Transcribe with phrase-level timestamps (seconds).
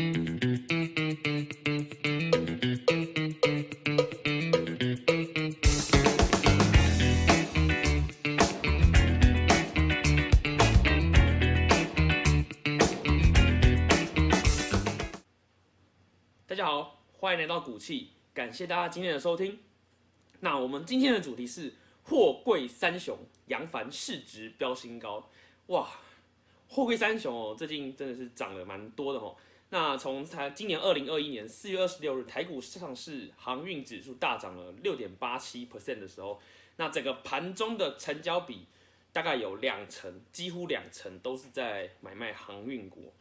[0.00, 0.06] 大
[16.56, 19.58] 家好，欢迎来到股气，感谢大家今天的收听。
[20.40, 21.74] 那我们今天的主题是
[22.04, 25.28] 货柜三雄，扬帆市值飙新高。
[25.66, 25.90] 哇，
[26.68, 29.36] 货柜三雄哦，最近真的是涨了蛮多的哦。
[29.72, 36.40] 那从才今年二零二一年四月二十六日台股上市航运指数大涨了六点八七 percent 的时候，
[36.76, 38.66] 那整个盘中的成交比
[39.12, 43.12] 大概有两成，几乎两成都是在买卖航运股。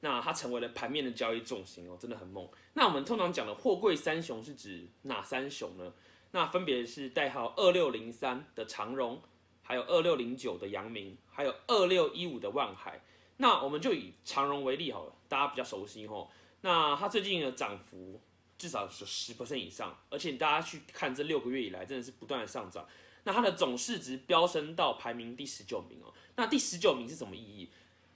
[0.00, 2.48] 那它成为了盘面的交易重心哦，真的很猛。
[2.72, 5.92] 那我们通常讲的货柜三雄是指哪三雄呢？
[6.30, 9.20] 那分别是代号二六零三的长荣，
[9.62, 13.02] 还有二六零九的阳明，还有二六一五的万海。
[13.38, 16.30] 那我们就以长荣为例好了，大家比较熟悉吼。
[16.60, 18.20] 那它最近的涨幅
[18.58, 22.86] 至少是十 percent 以上，而且大家去看这六个月以来，真的是不断的上涨。
[23.22, 26.12] 那它的总市值飙升到排名第十九名哦。
[26.34, 27.70] 那第十九名是什么意义？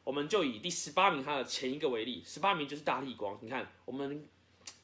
[0.04, 3.38] 我们就以第十八名它的前一个为例，十八名就是大力光。
[3.40, 4.26] 你看，我们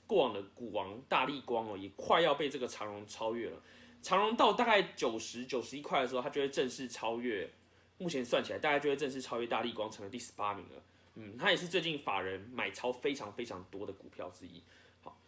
[0.06, 3.60] 过往的股王大力光哦，也快要被这个长荣超越了。
[4.00, 7.50] 长荣到大概九十九十一块的时候，它就会正式超越。
[7.98, 10.82] 目前算起来，大概就会正式超越大力光，成为第十八名了。
[11.16, 14.62] 嗯，它也是最近法人买超非常非常多的股票之一。
[15.02, 15.20] 好，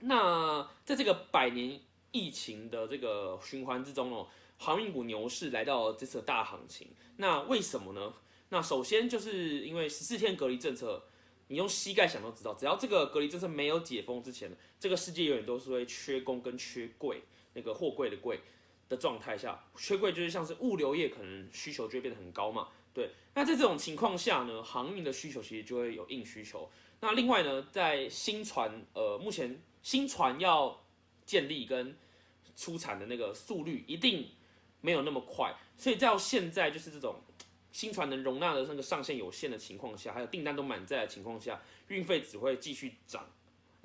[0.00, 1.80] 那在这个百年
[2.12, 6.88] 疫情的这个循环之中哦，航运股牛市来到了这次大行情。
[7.16, 8.14] 那为什么呢？
[8.50, 11.02] 那首先就是因为十四天隔离政策，
[11.48, 17.22] 你用膝盖想都知道，只要这个隔离政策没有解封之前，这个世界永远都是会缺工跟缺柜，
[17.54, 18.40] 那个货柜的柜
[18.88, 22.68] 的状态下，缺柜就是像是物流业可能需求就会变得很高嘛。
[22.92, 26.70] 对，那在这种情况下呢，航运的需求其实就会有硬需求。
[27.00, 30.82] 那另外呢，在新船呃，目前新船要
[31.24, 31.96] 建立跟
[32.56, 34.28] 出产的那个速率一定
[34.80, 37.16] 没有那么快，所以到现在就是这种。
[37.72, 43.28] 新船能容纳的那个上限有限的情况下，还有订单都满载的情况下，运费只会继续涨，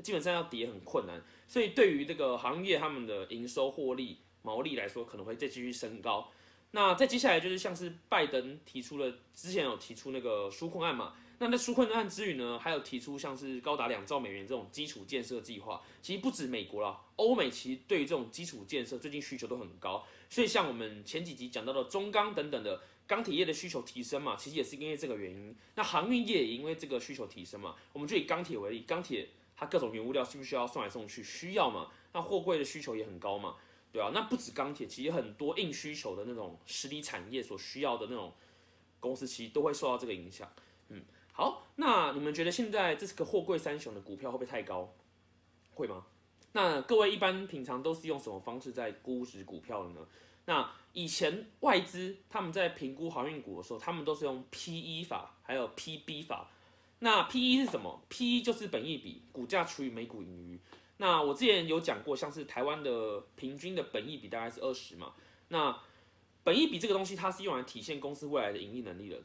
[0.01, 1.21] 基本上要跌很困难。
[1.45, 6.31] 所以对于这个行业他们的营收获利毛利来说，可能会再继续升高。
[6.71, 15.81] 那再接下来就是像是拜登提出了之前有提出那个纾困案嘛，那在纾困案之余呢，还有提出像是高达两兆美元这种基础建设计划。
[16.01, 20.05] 其实不止美国啦，欧美其实对于这种基础建设最近需求都很高。
[20.29, 22.81] 所以像我们前几集讲到的中钢等等的。
[23.07, 25.53] 钢铁业的需求提升嘛，其实也是因为这个原因。
[25.75, 31.21] 那航运业也因为这个需求提升嘛，我们就以钢铁为例，钢铁它各种原物料需不需要送来送去？
[31.21, 31.89] 需要嘛？
[32.13, 33.57] 那货柜的需求也很高嘛，
[33.91, 38.33] 对啊，那不止钢铁，其实很多硬需求的那种实体产业所需要的那种
[38.99, 40.49] 公司，其实都会受到这个影响。
[40.89, 41.03] 嗯，
[41.33, 44.93] 好，那你们觉得现在这是个货柜三雄的股票会不会太高？
[45.73, 46.05] 会吗？
[46.53, 50.07] 那各位一般平常都是用什么方式在估值股票的呢？
[50.45, 56.49] 那以前外资他们在评估航运股的时候，他们都是用 P E 法，还有 P B 法。
[56.99, 60.59] 那 P E 是什么？P E 就是本益比，股价除以每股盈余。
[61.01, 65.15] 那我之前有讲过，像是台湾的平均的本益比大概是二十嘛。
[65.47, 65.75] 那
[66.43, 69.19] 本益比这个东西，它是用来体现公司未来的盈利能力的，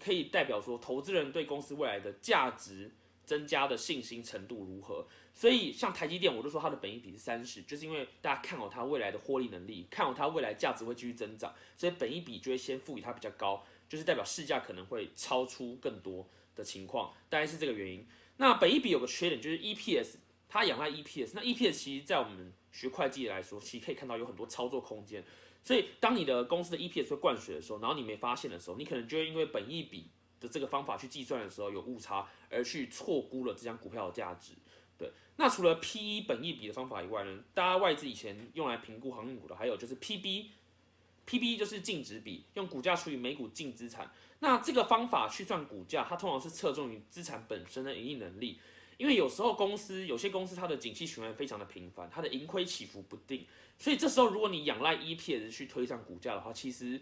[0.00, 2.90] 可以代表说投资人对公司未来的价值。
[3.26, 5.04] 增加的信心程度如何？
[5.34, 16.24] 所以像台积电，我就说它的本益比是三十，就是因为大家看好它未来的获利能力，看好它未来价值会继续增长，所以本益比就会先赋予它比较高，就是代表市价可能会超出更多
[16.54, 18.06] 的情况，大概是这个原因。
[18.36, 20.18] 那本益比有个缺点就是 EPS，
[20.48, 25.24] 它仰赖 EPS，那 EPS 其实在我们学会计来说，其实可以看到有很多操作空间。
[25.64, 30.08] 所以当你的公司的 EPS 会灌水的时候，然后你没发现的时候，你可能就会因为本益比。
[30.38, 34.52] 的这个方法去计算的时候有误差，而去错估了这张股票的价值。
[34.98, 44.12] 对，那除了 P/E 本益比的方法以外呢，大家外资以前用来评估航运股的，还有就是 P/B，P/B 就是净值比，用股价除以每股净资产。
[44.40, 48.60] 那这个方法去算股价，它通常是侧重于资产本身的盈利能力，
[48.96, 53.46] 因为有时候公司有些公司它的景气循环非常的频繁，它的盈亏起伏不定，
[53.78, 57.00] 所以这时候如果你仰赖 EPS 去推上股价的话，其实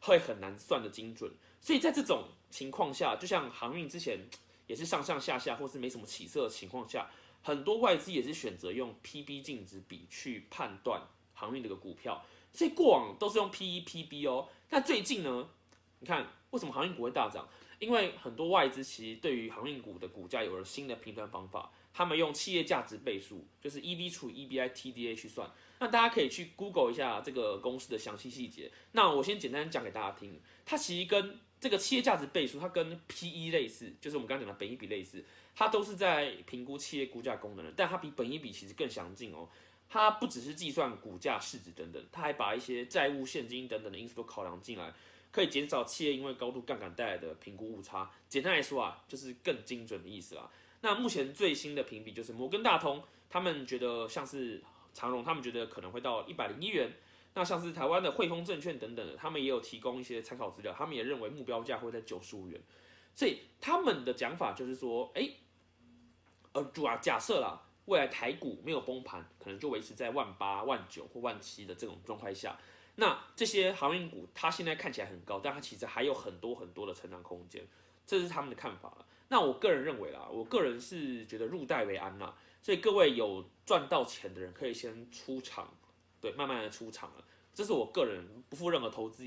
[0.00, 1.32] 会很难算的精准。
[1.60, 4.18] 所以在这种情况下，就像航运之前
[4.66, 7.10] 也是上上下下，或是没什么起色的情况下，
[7.42, 11.02] 很多外资也是选择用 P/B 净值比去判断
[11.34, 12.24] 航运这个股票。
[12.52, 14.48] 所以过往都是用 P/E、P/B 哦。
[14.70, 15.48] 那最近呢，
[16.00, 17.48] 你看为什么航运股会大涨？
[17.78, 25.50] 因为很多外资其实对于航运股的股价有了新的评断方法，他们用企业价值倍数，就是 E/B 除以 E/B/I/T/D/A 去算。
[25.78, 28.70] 那大家可以去 Google 一下这个公司的详细细节。
[28.92, 35.24] 那我先简单讲给大家听，它其实跟这个企业价值倍数，它跟 P/E 类似，就是我们刚刚讲的本益比类似，
[35.54, 39.48] 它都是在评估企业估价功能的，但它比本益比其实更详尽哦。
[39.88, 44.92] 它不只是计算股价、市值等等，它还把一些债务、现金等等的因素都考量进来，
[45.30, 48.10] 可以减少企业因为高度杠杆带来的评估误差。
[48.28, 50.50] 简单来说啊，就是更精准的意思啦。
[50.80, 54.62] 那目前最新的评比就是摩根大通，他们觉得像是
[54.94, 56.90] 长荣，他们觉得可能会到一百零一元。
[57.34, 62.58] 那像是台湾的汇丰证券等等，他们也有提供一些参考资料，他们也认为目标价会在九十五元。
[63.14, 65.28] 所以他们的讲法就是说，哎，
[66.52, 72.58] 呃，主啊，假设啦，未来台股没有崩盘，可能就维持在万八、万九或万七的这种状态下，
[72.96, 77.66] 那这些航运股它现在看起来很高，但它其实还有很多很多的成长空间，
[78.06, 79.06] 这是他们的看法了。
[79.28, 85.72] 那我个人认为啦，我个人是觉得入袋为安啦，所以各位有赚到钱的人可以先出场。
[86.18, 89.22] 对，慢慢的出场了，这是我个人不负任何投资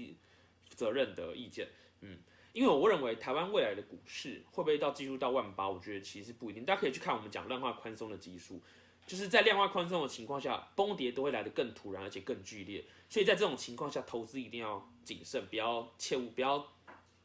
[0.69, 1.67] 责任的意见，
[2.01, 2.17] 嗯，
[2.51, 8.59] 因为我认为台湾未来的股市会不会到技术到万八，我觉得其实不一定，大家可以去看我们讲量化宽松的技术，
[9.09, 16.63] 就是在量化宽松的情况下，崩跌都会来得更突然而且更剧烈，所以在这种情况下，投资一定要谨慎，不要切勿不要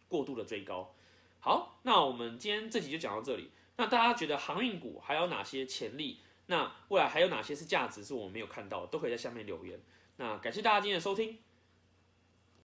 [0.08, 0.94] 过度的追高。
[1.40, 6.20] 好，那我们今天这集就讲到这里，那大家觉得航运股还有哪些潜力？
[6.46, 9.78] 那未来还有哪些是价值是我们没有看到，都可以在下面留言。
[10.16, 11.38] 那感谢大家今天的收听。